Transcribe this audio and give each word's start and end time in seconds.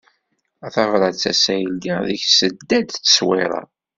A 0.65 0.67
tabrat 0.73 1.23
assa 1.31 1.53
i 1.55 1.65
ldiɣ, 1.71 1.99
deg-s 2.07 2.33
tedda-d 2.39 2.87
tteṣwira. 2.91 3.61